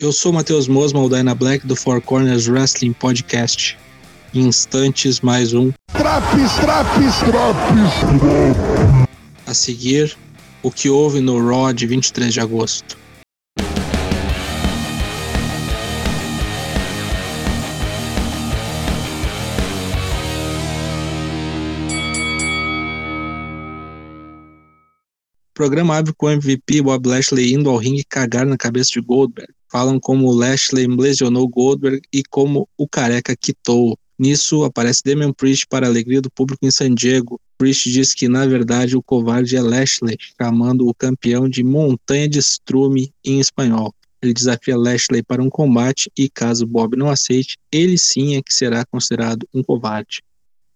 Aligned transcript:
Eu 0.00 0.12
sou 0.12 0.32
o 0.32 0.34
Matheus 0.34 0.66
Mosman, 0.66 1.02
o 1.02 1.10
Dyna 1.10 1.34
Black 1.34 1.66
do 1.66 1.76
Four 1.76 2.00
Corners 2.00 2.48
Wrestling 2.48 2.94
Podcast. 2.94 3.76
Em 4.32 4.46
instantes, 4.46 5.20
mais 5.20 5.52
um. 5.52 5.70
Traps, 5.92 6.54
traps, 6.54 7.18
traps. 7.18 9.04
A 9.46 9.52
seguir, 9.52 10.16
o 10.62 10.70
que 10.70 10.88
houve 10.88 11.20
no 11.20 11.46
Raw 11.46 11.70
de 11.74 11.86
23 11.86 12.32
de 12.32 12.40
agosto. 12.40 12.96
Programa 25.60 25.98
abre 25.98 26.14
com 26.14 26.24
o 26.24 26.30
MVP 26.30 26.80
Bob 26.80 27.06
Lashley 27.06 27.52
indo 27.52 27.68
ao 27.68 27.76
ringue 27.76 28.02
cagar 28.08 28.46
na 28.46 28.56
cabeça 28.56 28.92
de 28.92 29.00
Goldberg. 29.02 29.52
Falam 29.70 30.00
como 30.00 30.26
o 30.26 30.32
Lashley 30.32 30.86
lesionou 30.86 31.46
Goldberg 31.46 32.00
e 32.10 32.22
como 32.22 32.66
o 32.78 32.88
careca 32.88 33.36
quitou. 33.36 33.94
Nisso 34.18 34.64
aparece 34.64 35.02
Damian 35.04 35.34
Priest 35.34 35.66
para 35.68 35.86
a 35.86 35.90
alegria 35.90 36.22
do 36.22 36.30
público 36.30 36.64
em 36.64 36.70
San 36.70 36.94
Diego. 36.94 37.38
Priest 37.58 37.90
diz 37.90 38.14
que 38.14 38.26
na 38.26 38.46
verdade 38.46 38.96
o 38.96 39.02
covarde 39.02 39.54
é 39.54 39.60
Lashley, 39.60 40.16
chamando 40.40 40.88
o 40.88 40.94
campeão 40.94 41.46
de 41.46 41.62
Montanha 41.62 42.26
de 42.26 42.38
Strume 42.38 43.12
em 43.22 43.38
espanhol. 43.38 43.94
Ele 44.22 44.32
desafia 44.32 44.78
Lashley 44.78 45.22
para 45.22 45.42
um 45.42 45.50
combate 45.50 46.10
e 46.16 46.30
caso 46.30 46.66
Bob 46.66 46.96
não 46.96 47.10
aceite, 47.10 47.58
ele 47.70 47.98
sim 47.98 48.34
é 48.34 48.40
que 48.40 48.54
será 48.54 48.82
considerado 48.86 49.46
um 49.52 49.62
covarde. 49.62 50.22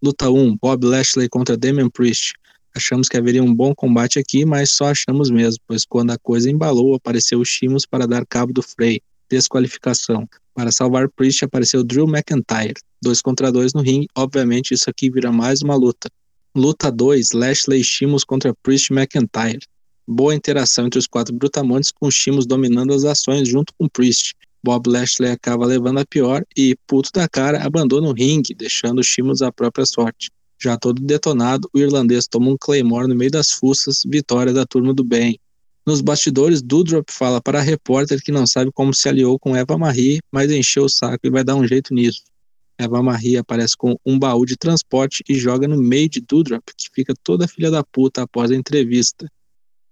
Luta 0.02 0.28
1: 0.28 0.59
Bob 0.60 0.84
Lashley 0.84 1.26
contra 1.30 1.56
Damian 1.56 1.88
Priest. 1.88 2.34
Achamos 2.77 3.09
que 3.09 3.16
haveria 3.16 3.42
um 3.42 3.55
bom 3.55 3.73
combate 3.73 4.19
aqui, 4.19 4.45
mas 4.45 4.73
só 4.73 4.87
achamos 4.87 5.30
mesmo, 5.30 5.62
pois 5.66 5.84
quando 5.84 6.10
a 6.10 6.19
coisa 6.19 6.51
embalou, 6.51 6.95
apareceu 6.95 7.38
o 7.38 7.45
Shimos 7.45 7.87
para 7.87 8.06
dar 8.06 8.27
cabo 8.27 8.52
do 8.52 8.62
Frey. 8.62 9.01
Desqualificação. 9.30 10.28
Para 10.55 10.73
salvar 10.73 11.09
Priest 11.09 11.45
apareceu 11.45 11.84
Drew 11.84 12.06
McIntyre. 12.06 12.74
Dois 13.01 13.23
contra 13.23 13.52
dois 13.52 13.73
no 13.74 13.80
ringue, 13.80 14.09
obviamente 14.16 14.74
isso 14.74 14.90
aqui 14.90 15.10
vira 15.10 15.30
mais 15.30 15.63
uma 15.63 15.76
luta. 15.76 16.10
Luta 16.57 16.90
2, 16.90 17.32
Lashley 17.32 17.80
e 17.80 17.85
Shimos 17.85 18.24
contra 18.24 18.54
Priest 18.63 18.93
McIntyre. 18.93 19.66
Boa 20.07 20.35
interação 20.35 20.87
entre 20.87 20.98
os 20.98 21.07
quatro 21.07 21.35
brutamontes, 21.35 21.91
com 21.91 22.10
Shimos 22.10 22.46
dominando 22.46 22.93
as 22.93 23.04
ações 23.04 23.48
junto 23.48 23.73
com 23.79 23.88
Priest. 23.88 24.35
Bob 24.63 24.88
Lashley 24.88 25.30
acaba 25.30 25.66
levando 25.66 25.98
a 25.98 26.07
pior 26.07 26.45
e, 26.57 26.76
puto 26.87 27.10
da 27.13 27.29
cara, 27.29 27.65
abandona 27.65 28.09
o 28.09 28.13
ringue, 28.13 28.54
deixando 28.54 29.02
Shimos 29.02 29.43
à 29.43 29.52
própria 29.52 29.85
sorte. 29.85 30.30
Já 30.59 30.77
todo 30.77 31.02
detonado, 31.02 31.69
o 31.74 31.79
irlandês 31.79 32.27
toma 32.27 32.51
um 32.51 32.57
Claymore 32.59 33.09
no 33.09 33.15
meio 33.15 33.30
das 33.30 33.51
fuças, 33.51 34.02
vitória 34.07 34.52
da 34.52 34.65
turma 34.65 34.95
do 34.95 35.05
bem. 35.05 35.38
Nos 35.87 36.01
bastidores, 36.01 36.63
Dudrop 36.63 37.10
fala 37.10 37.43
para 37.43 37.59
a 37.59 37.63
repórter 37.63 38.23
que 38.23 38.33
não 38.33 38.47
sabe 38.47 38.71
como 38.73 38.95
se 38.95 39.07
aliou 39.09 39.38
com 39.38 39.55
Eva 39.55 39.77
Marie, 39.77 40.21
mas 40.32 40.51
encheu 40.51 40.85
o 40.85 40.88
saco 40.88 41.27
e 41.27 41.30
vai 41.30 41.45
dar 41.45 41.57
um 41.57 41.66
jeito 41.66 41.93
nisso. 41.93 42.23
Eva 42.79 43.02
Marie 43.02 43.37
aparece 43.37 43.77
com 43.77 43.95
um 44.05 44.19
baú 44.19 44.47
de 44.47 44.57
transporte 44.57 45.23
e 45.29 45.35
joga 45.35 45.69
no 45.69 45.77
meio 45.77 46.09
de 46.09 46.21
Dudrop, 46.21 46.63
que 46.77 46.88
fica 46.93 47.15
toda 47.23 47.47
filha 47.47 47.71
da 47.71 47.85
puta 47.85 48.23
após 48.23 48.51
a 48.51 48.55
entrevista. 48.55 49.30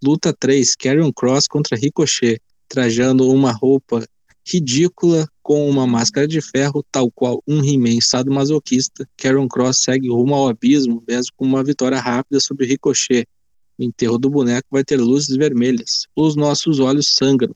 Luta 0.03 0.33
3, 0.33 0.75
Carrion 0.77 1.13
Cross 1.13 1.47
contra 1.47 1.77
Ricochet, 1.77 2.41
trajando 2.69 3.29
uma 3.29 3.53
roupa 3.53 4.05
ridícula 4.45 5.29
com 5.43 5.69
uma 5.69 5.87
máscara 5.87 6.27
de 6.27 6.41
ferro, 6.41 6.85
tal 6.91 7.11
qual 7.11 7.43
um 7.47 7.63
He-Man 7.63 8.01
sadomasoquista. 8.01 9.09
Carrion 9.17 9.49
Cross 9.49 9.83
segue 9.83 10.09
rumo 10.09 10.35
ao 10.35 10.49
abismo, 10.49 11.03
mesmo 11.07 11.33
com 11.37 11.45
uma 11.45 11.65
vitória 11.65 11.99
rápida 11.99 12.41
sobre 12.41 12.67
Ricochet. 12.67 13.27
O 13.79 13.83
enterro 13.83 14.19
do 14.19 14.31
boneco 14.31 14.69
vai 14.71 14.85
ter 14.85 14.97
luzes 14.97 15.37
vermelhas. 15.37 16.07
Os 16.15 16.37
nossos 16.37 16.79
olhos 16.79 17.15
sangram. 17.15 17.55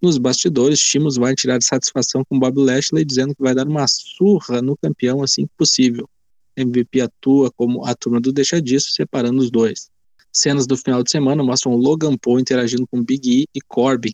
Nos 0.00 0.18
bastidores, 0.18 0.80
Shimos 0.80 1.16
vai 1.16 1.34
tirar 1.34 1.62
satisfação 1.62 2.24
com 2.24 2.38
Bob 2.38 2.58
Lashley, 2.58 3.04
dizendo 3.04 3.34
que 3.34 3.42
vai 3.42 3.54
dar 3.54 3.68
uma 3.68 3.86
surra 3.86 4.60
no 4.60 4.76
campeão 4.76 5.22
assim 5.22 5.46
que 5.46 5.52
possível. 5.56 6.08
MVP 6.56 7.00
atua 7.00 7.50
como 7.52 7.84
a 7.84 7.94
turma 7.94 8.20
do 8.20 8.32
deixa 8.32 8.60
disso, 8.60 8.90
separando 8.90 9.40
os 9.40 9.50
dois. 9.50 9.90
Cenas 10.32 10.66
do 10.66 10.76
final 10.76 11.02
de 11.02 11.10
semana 11.10 11.42
mostram 11.42 11.76
Logan 11.76 12.16
Paul 12.16 12.40
interagindo 12.40 12.86
com 12.86 13.04
Big 13.04 13.42
E 13.42 13.46
e 13.54 13.60
Corbin. 13.60 14.12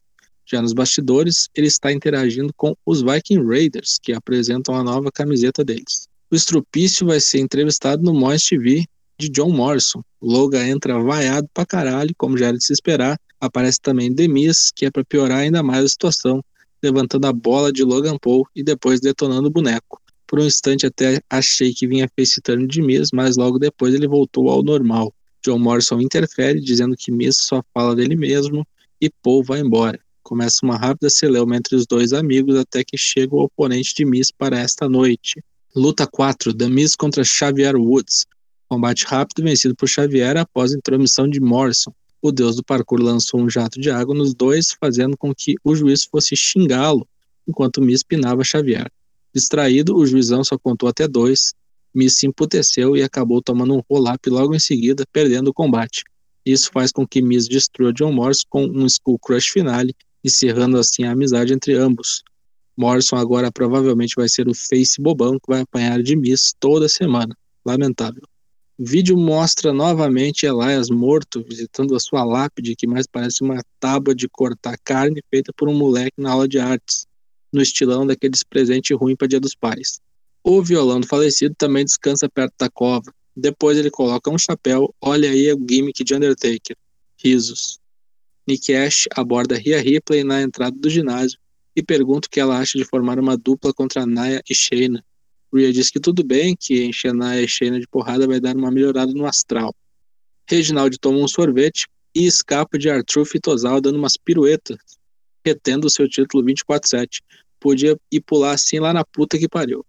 Já 0.50 0.62
nos 0.62 0.72
bastidores, 0.72 1.48
ele 1.54 1.66
está 1.66 1.92
interagindo 1.92 2.52
com 2.56 2.74
os 2.86 3.02
Viking 3.02 3.44
Raiders, 3.44 3.98
que 4.02 4.12
apresentam 4.12 4.74
a 4.74 4.82
nova 4.82 5.10
camiseta 5.12 5.64
deles. 5.64 6.08
O 6.30 6.34
estrupício 6.34 7.06
vai 7.06 7.20
ser 7.20 7.40
entrevistado 7.40 8.02
no 8.02 8.14
Moist 8.14 8.48
TV 8.48 8.84
de 9.18 9.28
John 9.28 9.50
Morrison. 9.50 10.02
Logan 10.22 10.66
entra 10.66 10.98
vaiado 11.02 11.48
pra 11.52 11.66
caralho, 11.66 12.14
como 12.16 12.38
já 12.38 12.46
era 12.46 12.56
de 12.56 12.64
se 12.64 12.72
esperar, 12.72 13.18
Aparece 13.40 13.80
também 13.80 14.12
Demis, 14.12 14.72
que 14.74 14.86
é 14.86 14.90
para 14.90 15.04
piorar 15.04 15.38
ainda 15.38 15.62
mais 15.62 15.84
a 15.84 15.88
situação, 15.88 16.42
levantando 16.82 17.26
a 17.26 17.32
bola 17.32 17.72
de 17.72 17.84
Logan 17.84 18.16
Paul 18.18 18.44
e 18.54 18.64
depois 18.64 19.00
detonando 19.00 19.46
o 19.46 19.50
boneco. 19.50 20.00
Por 20.26 20.40
um 20.40 20.44
instante 20.44 20.86
até 20.86 21.20
achei 21.30 21.72
que 21.72 21.86
vinha 21.86 22.10
turn 22.42 22.66
de 22.66 22.82
Miz, 22.82 23.10
mas 23.12 23.36
logo 23.36 23.58
depois 23.58 23.94
ele 23.94 24.08
voltou 24.08 24.50
ao 24.50 24.62
normal. 24.62 25.14
John 25.44 25.58
Morrison 25.58 26.00
interfere, 26.00 26.60
dizendo 26.60 26.96
que 26.96 27.12
Miz 27.12 27.36
só 27.36 27.62
fala 27.72 27.94
dele 27.94 28.16
mesmo 28.16 28.66
e 29.00 29.08
Paul 29.22 29.44
vai 29.44 29.60
embora. 29.60 29.98
Começa 30.28 30.60
uma 30.62 30.76
rápida 30.76 31.08
celeuma 31.08 31.56
entre 31.56 31.74
os 31.74 31.86
dois 31.86 32.12
amigos 32.12 32.54
até 32.54 32.84
que 32.84 32.98
chega 32.98 33.34
o 33.34 33.44
oponente 33.44 33.94
de 33.94 34.04
Miz 34.04 34.30
para 34.30 34.58
esta 34.58 34.86
noite. 34.86 35.42
Luta 35.74 36.06
4: 36.06 36.52
The 36.52 36.68
Miz 36.68 36.94
contra 36.94 37.24
Xavier 37.24 37.74
Woods. 37.74 38.26
Combate 38.68 39.06
rápido 39.06 39.42
vencido 39.42 39.74
por 39.74 39.88
Xavier 39.88 40.36
após 40.36 40.74
a 40.74 40.76
intromissão 40.76 41.26
de 41.26 41.40
Morrison 41.40 41.94
o 42.20 42.30
deus 42.30 42.56
do 42.56 42.64
parkour 42.64 43.00
lançou 43.00 43.40
um 43.40 43.48
jato 43.48 43.80
de 43.80 43.90
água 43.90 44.14
nos 44.14 44.34
dois, 44.34 44.76
fazendo 44.78 45.16
com 45.16 45.34
que 45.34 45.54
o 45.64 45.74
juiz 45.74 46.04
fosse 46.04 46.36
xingá-lo, 46.36 47.08
enquanto 47.46 47.80
Miss 47.80 48.02
pinava 48.02 48.44
Xavier. 48.44 48.90
Distraído, 49.34 49.96
o 49.96 50.04
juizão 50.06 50.44
só 50.44 50.58
contou 50.58 50.90
até 50.90 51.08
dois. 51.08 51.54
Miss 51.94 52.18
se 52.18 52.26
emputeceu 52.26 52.94
e 52.96 53.02
acabou 53.02 53.40
tomando 53.40 53.74
um 53.74 53.82
roll-up 53.88 54.28
logo 54.28 54.54
em 54.54 54.58
seguida, 54.58 55.04
perdendo 55.10 55.48
o 55.48 55.54
combate. 55.54 56.04
Isso 56.44 56.70
faz 56.72 56.90
com 56.90 57.06
que 57.06 57.22
Miss 57.22 57.48
destrua 57.48 57.92
John 57.92 58.12
Morrison 58.12 58.44
com 58.48 58.64
um 58.66 58.84
Skull 58.84 59.18
Crush 59.18 59.50
finale, 59.50 59.94
encerrando 60.24 60.78
assim 60.78 61.04
a 61.04 61.12
amizade 61.12 61.52
entre 61.52 61.74
ambos. 61.74 62.22
Morrison 62.76 63.16
agora 63.16 63.50
provavelmente 63.50 64.14
vai 64.16 64.28
ser 64.28 64.48
o 64.48 64.54
face 64.54 65.00
bobão 65.00 65.38
que 65.38 65.48
vai 65.48 65.62
apanhar 65.62 66.02
de 66.02 66.14
Miss 66.14 66.54
toda 66.60 66.88
semana. 66.88 67.36
Lamentável. 67.64 68.22
O 68.78 68.84
vídeo 68.84 69.16
mostra 69.16 69.72
novamente 69.72 70.46
Elias 70.46 70.88
morto, 70.88 71.42
visitando 71.42 71.96
a 71.96 72.00
sua 72.00 72.24
lápide, 72.24 72.76
que 72.76 72.86
mais 72.86 73.08
parece 73.08 73.42
uma 73.42 73.60
tábua 73.80 74.14
de 74.14 74.28
cortar 74.28 74.78
carne 74.84 75.20
feita 75.28 75.52
por 75.52 75.68
um 75.68 75.74
moleque 75.74 76.14
na 76.16 76.30
aula 76.30 76.46
de 76.46 76.60
artes, 76.60 77.04
no 77.52 77.60
estilão 77.60 78.06
daqueles 78.06 78.44
presente 78.44 78.94
ruim 78.94 79.16
para 79.16 79.26
Dia 79.26 79.40
dos 79.40 79.56
Pais. 79.56 80.00
O 80.44 80.62
violão 80.62 81.00
do 81.00 81.08
falecido 81.08 81.54
também 81.58 81.84
descansa 81.84 82.28
perto 82.28 82.54
da 82.56 82.70
cova. 82.70 83.12
Depois 83.36 83.76
ele 83.76 83.90
coloca 83.90 84.30
um 84.30 84.38
chapéu, 84.38 84.94
olha 85.00 85.28
aí 85.28 85.52
o 85.52 85.58
gimmick 85.68 86.04
de 86.04 86.14
Undertaker. 86.14 86.76
Risos. 87.16 87.80
Nick 88.48 88.74
Ash 88.74 89.06
aborda 89.14 89.58
Rhea 89.58 89.78
Ripley 89.78 90.24
na 90.24 90.40
entrada 90.40 90.74
do 90.74 90.88
ginásio 90.88 91.38
e 91.76 91.82
pergunta 91.82 92.26
o 92.26 92.30
que 92.30 92.40
ela 92.40 92.58
acha 92.58 92.78
de 92.78 92.84
formar 92.86 93.18
uma 93.18 93.36
dupla 93.36 93.74
contra 93.74 94.06
Naya 94.06 94.42
e 94.48 94.54
Shayna. 94.54 95.04
Rhea 95.52 95.70
diz 95.70 95.90
que 95.90 96.00
tudo 96.00 96.24
bem, 96.24 96.56
que 96.58 96.82
encher 96.82 97.12
a 97.14 97.46
Shayna 97.46 97.78
de 97.78 97.86
porrada 97.86 98.26
vai 98.26 98.40
dar 98.40 98.56
uma 98.56 98.70
melhorada 98.70 99.12
no 99.12 99.26
astral. 99.26 99.76
Reginald 100.48 100.98
toma 100.98 101.18
um 101.18 101.28
sorvete 101.28 101.86
e 102.14 102.24
escapa 102.24 102.78
de 102.78 102.88
Arthur 102.88 103.28
e 103.34 103.38
Tosal 103.38 103.82
dando 103.82 103.98
umas 103.98 104.16
piruetas, 104.16 104.78
retendo 105.44 105.90
seu 105.90 106.08
título 106.08 106.42
24-7. 106.42 107.20
Podia 107.60 108.00
ir 108.10 108.20
pular 108.22 108.52
assim 108.52 108.78
lá 108.78 108.94
na 108.94 109.04
puta 109.04 109.36
que 109.36 109.46
pariu. 109.46 109.84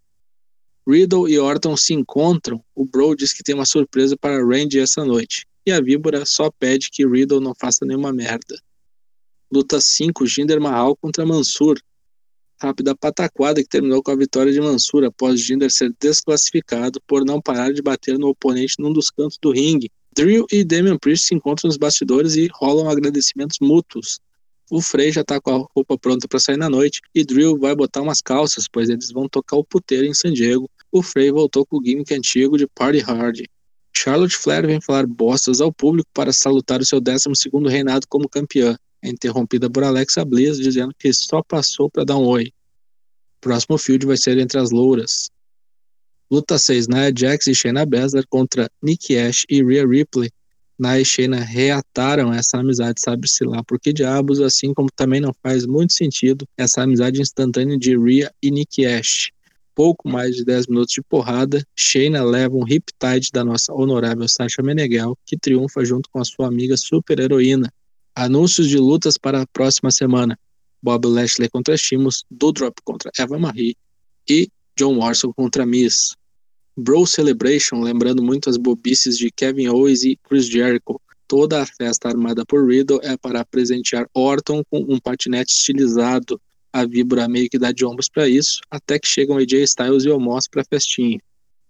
Riddle 0.86 1.30
e 1.30 1.40
Orton 1.40 1.78
se 1.78 1.94
encontram. 1.94 2.62
O 2.76 2.84
Bro 2.84 3.16
diz 3.16 3.32
que 3.32 3.42
tem 3.42 3.56
uma 3.56 3.66
surpresa 3.66 4.18
para 4.18 4.44
Randy 4.44 4.80
essa 4.80 5.06
noite. 5.06 5.48
E 5.66 5.72
a 5.72 5.82
víbora 5.82 6.26
só 6.26 6.50
pede 6.52 6.90
que 6.90 7.06
Riddle 7.06 7.40
não 7.40 7.54
faça 7.54 7.86
nenhuma 7.86 8.12
merda. 8.14 8.60
Luta 9.52 9.80
5: 9.80 10.26
Jinder 10.26 10.60
Mahal 10.60 10.96
contra 10.96 11.26
Mansur 11.26 11.80
rápida 12.62 12.96
pataquada 12.96 13.62
que 13.64 13.70
terminou 13.70 14.04
com 14.04 14.12
a 14.12 14.16
vitória 14.16 14.52
de 14.52 14.60
Mansur 14.60 15.06
após 15.06 15.40
Jinder 15.40 15.72
ser 15.72 15.94
desclassificado 16.00 17.00
por 17.08 17.26
não 17.26 17.42
parar 17.42 17.72
de 17.72 17.82
bater 17.82 18.20
no 18.20 18.28
oponente 18.28 18.76
num 18.80 18.92
dos 18.92 19.10
cantos 19.10 19.38
do 19.42 19.52
ringue. 19.52 19.90
Drew 20.14 20.46
e 20.52 20.64
Damian 20.64 20.98
Priest 20.98 21.28
se 21.28 21.36
encontram 21.36 21.70
nos 21.70 21.78
bastidores 21.78 22.36
e 22.36 22.50
rolam 22.54 22.90
agradecimentos 22.90 23.58
mútuos. 23.62 24.20
O 24.70 24.82
Frey 24.82 25.12
já 25.12 25.24
tá 25.24 25.40
com 25.40 25.52
a 25.52 25.68
roupa 25.74 25.98
pronta 25.98 26.28
para 26.28 26.40
sair 26.40 26.58
na 26.58 26.70
noite 26.70 27.00
e 27.16 27.24
Drew 27.24 27.58
vai 27.58 27.74
botar 27.76 28.02
umas 28.02 28.22
calças, 28.22 28.66
pois 28.72 28.90
eles 28.90 29.12
vão 29.12 29.28
tocar 29.30 29.56
o 29.56 29.64
puteiro 29.64 30.06
em 30.06 30.14
San 30.14 30.34
Diego. 30.34 30.70
O 30.92 31.02
Frey 31.02 31.32
voltou 31.32 31.66
com 31.66 31.78
o 31.78 31.84
gimmick 31.84 32.14
antigo 32.14 32.58
de 32.58 32.68
Party 32.68 33.00
Hard. 33.00 33.46
Charlotte 34.02 34.38
Flair 34.38 34.66
vem 34.66 34.80
falar 34.80 35.06
bostas 35.06 35.60
ao 35.60 35.74
público 35.74 36.10
para 36.14 36.32
salutar 36.32 36.80
o 36.80 36.86
seu 36.86 37.02
12 37.02 37.28
reinado 37.68 38.08
como 38.08 38.30
campeã 38.30 38.78
é 39.02 39.10
interrompida 39.10 39.70
por 39.70 39.84
Alexa 39.84 40.24
Bliss 40.24 40.58
dizendo 40.58 40.94
que 40.98 41.12
só 41.12 41.44
passou 41.44 41.90
para 41.90 42.06
dar 42.06 42.16
um 42.16 42.26
oi. 42.26 42.54
Próximo 43.42 43.78
field 43.78 44.06
vai 44.06 44.16
ser 44.16 44.38
entre 44.38 44.58
as 44.58 44.72
louras. 44.72 45.30
Luta 46.32 46.58
6, 46.58 46.88
Nia 46.88 47.12
Jax 47.14 47.48
e 47.48 47.54
Shayna 47.54 47.86
Baszler 47.86 48.26
contra 48.30 48.70
Nikki 48.82 49.18
Ash 49.18 49.46
e 49.50 49.62
Rhea 49.62 49.86
Ripley. 49.86 50.32
Nia 50.80 51.02
e 51.02 51.04
Shayna 51.04 51.40
reataram 51.42 52.34
essa 52.34 52.58
amizade, 52.58 53.02
sabe-se 53.02 53.44
lá 53.44 53.62
por 53.66 53.80
que 53.82 53.92
diabos, 53.92 54.40
assim 54.40 54.74
como 54.74 54.90
também 54.96 55.20
não 55.20 55.34
faz 55.44 55.66
muito 55.66 55.92
sentido 55.92 56.48
essa 56.58 56.84
amizade 56.84 57.20
instantânea 57.22 57.78
de 57.78 57.98
Rhea 57.98 58.32
e 58.42 58.50
Nick 58.50 58.86
Ash. 58.86 59.30
Pouco 59.80 60.10
mais 60.10 60.36
de 60.36 60.44
10 60.44 60.68
minutos 60.68 60.94
de 60.94 61.02
porrada, 61.02 61.66
Shayna 61.74 62.22
leva 62.22 62.54
um 62.54 62.66
riptide 62.66 63.30
da 63.32 63.46
nossa 63.46 63.74
honorável 63.74 64.28
Sasha 64.28 64.62
Meneghel, 64.62 65.18
que 65.26 65.38
triunfa 65.38 65.86
junto 65.86 66.10
com 66.10 66.20
a 66.20 66.26
sua 66.26 66.48
amiga 66.48 66.76
super-heroína. 66.76 67.72
Anúncios 68.14 68.68
de 68.68 68.78
lutas 68.78 69.18
para 69.18 69.42
a 69.42 69.48
próxima 69.48 69.90
semana. 69.90 70.38
Bob 70.84 71.08
Lashley 71.08 71.48
contra 71.48 71.78
Shimos, 71.78 72.26
Doudrop 72.30 72.76
contra 72.84 73.10
Eva 73.18 73.40
Marie 73.40 73.74
e 74.30 74.50
John 74.78 74.96
Morrison 74.96 75.32
contra 75.32 75.66
Miz. 75.66 76.14
Bro 76.76 77.08
Celebration, 77.08 77.80
lembrando 77.80 78.22
muito 78.22 78.50
as 78.50 78.58
bobices 78.58 79.18
de 79.18 79.32
Kevin 79.32 79.70
Owens 79.70 80.04
e 80.04 80.20
Chris 80.28 80.48
Jericho. 80.48 81.00
Toda 81.26 81.62
a 81.62 81.66
festa 81.66 82.10
armada 82.10 82.46
por 82.46 82.68
Riddle 82.68 83.00
é 83.02 83.16
para 83.16 83.46
presentear 83.46 84.10
Orton 84.14 84.62
com 84.70 84.80
um 84.90 85.00
patinete 85.00 85.54
estilizado. 85.54 86.38
A 86.72 86.86
Vibra 86.86 87.28
meio 87.28 87.50
que 87.50 87.58
dá 87.58 87.72
de 87.72 87.84
ombros 87.84 88.10
para 88.10 88.28
isso, 88.30 88.62
até 88.70 89.00
que 89.00 89.08
chegam 89.08 89.38
AJ 89.38 89.64
Styles 89.64 90.06
e 90.06 90.10
Omos 90.10 90.48
para 90.48 90.62
a 90.62 90.66
festinha. 90.66 91.20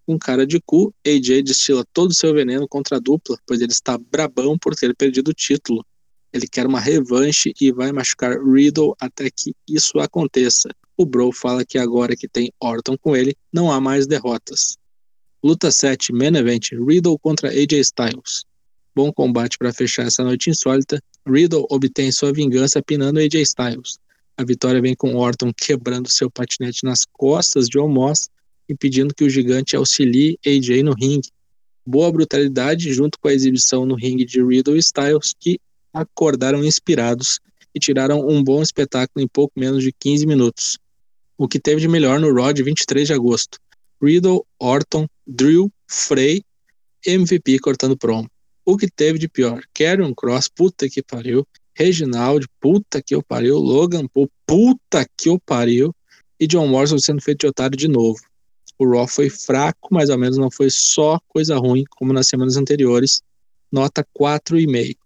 Com 0.06 0.18
cara 0.18 0.46
de 0.46 0.60
cu, 0.60 0.94
AJ 1.06 1.44
destila 1.44 1.86
todo 1.94 2.12
o 2.12 2.16
seu 2.16 2.34
veneno 2.34 2.68
contra 2.68 2.98
a 2.98 3.00
dupla, 3.00 3.38
pois 3.46 3.62
ele 3.62 3.72
está 3.72 3.98
brabão 3.98 4.58
por 4.58 4.76
ter 4.76 4.96
perdido 4.96 5.30
o 5.30 5.34
título. 5.34 5.86
Ele 6.34 6.48
quer 6.48 6.66
uma 6.66 6.80
revanche 6.80 7.54
e 7.60 7.72
vai 7.72 7.92
machucar 7.92 8.38
Riddle 8.44 8.96
até 9.00 9.30
que 9.30 9.54
isso 9.68 10.00
aconteça. 10.00 10.70
O 10.98 11.06
Bro 11.06 11.32
fala 11.32 11.66
que 11.66 11.78
agora 11.78 12.16
que 12.16 12.28
tem 12.28 12.52
Orton 12.60 12.98
com 12.98 13.16
ele, 13.16 13.36
não 13.54 13.72
há 13.72 13.80
mais 13.80 14.06
derrotas. 14.06 14.78
Luta 15.44 15.72
7, 15.72 16.12
Main 16.12 16.36
Event, 16.36 16.72
Riddle 16.74 17.18
contra 17.20 17.50
AJ 17.50 17.74
Styles. 17.80 18.46
Bom 18.94 19.14
combate 19.14 19.58
para 19.58 19.72
fechar 19.72 20.08
essa 20.08 20.24
noite 20.24 20.50
insólita. 20.50 21.02
Riddle 21.26 21.66
obtém 21.70 22.12
sua 22.12 22.34
vingança 22.34 22.82
pinando 22.82 23.20
AJ 23.20 23.36
Styles. 23.44 23.98
A 24.40 24.46
vitória 24.46 24.82
vem 24.82 24.96
com 24.96 25.18
Orton 25.18 25.52
quebrando 25.52 26.10
seu 26.10 26.32
patinete 26.32 26.86
nas 26.86 27.02
costas 27.12 27.68
de 27.68 27.78
Omos, 27.78 28.30
impedindo 28.70 29.14
que 29.14 29.26
o 29.26 29.30
gigante 29.30 29.76
auxilie 29.76 30.40
AJ 30.48 30.82
no 30.82 30.94
ringue. 30.94 31.28
Boa 31.86 32.10
brutalidade 32.10 32.94
junto 32.94 33.20
com 33.20 33.28
a 33.28 33.34
exibição 33.34 33.86
no 33.86 33.96
ringue 33.96 34.24
de 34.24 34.42
Riddle 34.42 34.78
e 34.78 34.80
Styles, 34.80 35.36
que 35.38 35.60
acordaram 35.92 36.64
inspirados 36.64 37.42
e 37.76 37.80
tiraram 37.82 38.26
um 38.26 38.42
bom 38.42 38.62
espetáculo 38.62 39.22
em 39.22 39.28
pouco 39.28 39.60
menos 39.60 39.84
de 39.84 39.92
15 39.92 40.26
minutos. 40.26 40.80
O 41.38 41.46
que 41.46 41.60
teve 41.60 41.82
de 41.82 41.90
melhor 41.90 42.18
no 42.18 42.34
Raw 42.34 42.54
de 42.54 42.64
23 42.64 43.08
de 43.08 43.14
agosto. 43.14 43.60
Riddle, 44.02 44.46
Orton, 44.58 45.06
Drew, 45.28 45.70
Frey, 45.86 46.42
MVP 47.06 47.60
cortando 47.60 47.98
promo. 47.98 48.32
O 48.64 48.78
que 48.78 48.90
teve 48.90 49.20
de 49.20 49.28
pior? 49.28 49.62
Karrion 49.74 50.14
Cross, 50.14 50.48
puta 50.48 50.88
que 50.88 51.04
pariu. 51.04 51.46
Reginald, 51.80 52.46
puta 52.60 53.02
que 53.02 53.16
eu 53.16 53.24
pariu. 53.24 53.58
Logan 53.58 54.06
Paul, 54.08 54.30
puta 54.46 55.08
que 55.18 55.30
eu 55.30 55.40
pariu. 55.40 55.96
E 56.38 56.46
John 56.46 56.68
Morrison 56.68 57.00
sendo 57.00 57.22
feito 57.22 57.40
de 57.40 57.48
otário 57.48 57.78
de 57.78 57.88
novo. 57.88 58.20
O 58.78 58.90
Raw 58.90 59.08
foi 59.08 59.30
fraco, 59.30 59.88
mas 59.92 60.10
ao 60.10 60.18
menos 60.18 60.38
não 60.38 60.52
foi 60.52 60.70
só 60.70 61.20
coisa 61.28 61.58
ruim, 61.58 61.84
como 61.92 62.12
nas 62.12 62.28
semanas 62.28 62.58
anteriores. 62.58 63.22
Nota 63.72 64.06
4,5. 64.18 64.98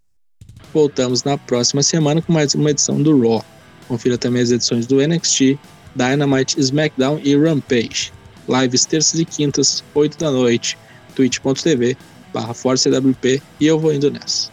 Voltamos 0.73 1.23
na 1.23 1.37
próxima 1.37 1.83
semana 1.83 2.21
com 2.21 2.33
mais 2.33 2.55
uma 2.55 2.71
edição 2.71 3.01
do 3.01 3.19
Raw. 3.19 3.45
Confira 3.87 4.17
também 4.17 4.41
as 4.41 4.51
edições 4.51 4.87
do 4.87 5.05
NXT, 5.05 5.59
Dynamite, 5.95 6.59
SmackDown 6.59 7.19
e 7.23 7.35
Rampage. 7.35 8.11
Lives 8.47 8.85
terças 8.85 9.19
e 9.19 9.25
quintas, 9.25 9.83
8 9.93 10.17
da 10.17 10.31
noite, 10.31 10.77
twitch.tv 11.15 11.95
barra 12.33 12.53
ForceWP 12.53 13.41
e 13.59 13.67
eu 13.67 13.79
vou 13.79 13.93
indo 13.93 14.09
nessa. 14.09 14.52